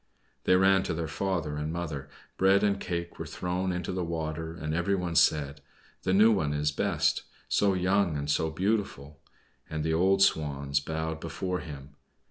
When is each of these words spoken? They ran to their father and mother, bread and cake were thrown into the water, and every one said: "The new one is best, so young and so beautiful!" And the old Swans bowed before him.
They 0.45 0.55
ran 0.55 0.81
to 0.89 0.95
their 0.95 1.07
father 1.07 1.57
and 1.57 1.71
mother, 1.71 2.09
bread 2.35 2.63
and 2.63 2.79
cake 2.79 3.19
were 3.19 3.25
thrown 3.27 3.71
into 3.71 3.91
the 3.91 4.03
water, 4.03 4.55
and 4.55 4.73
every 4.73 4.95
one 4.95 5.13
said: 5.15 5.61
"The 6.01 6.11
new 6.11 6.31
one 6.31 6.55
is 6.55 6.71
best, 6.71 7.21
so 7.47 7.75
young 7.75 8.17
and 8.17 8.27
so 8.27 8.49
beautiful!" 8.49 9.21
And 9.69 9.83
the 9.83 9.93
old 9.93 10.23
Swans 10.23 10.79
bowed 10.79 11.19
before 11.19 11.59
him. 11.59 11.97